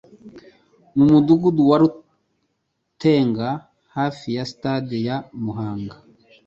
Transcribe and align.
mu 0.95 1.03
Mudugudu 1.11 1.61
wa 1.69 1.77
Rutenga 1.81 3.47
hafi 3.95 4.27
ya 4.37 4.43
Stade 4.51 4.97
ya 5.07 5.17
Muhanga 5.43 5.95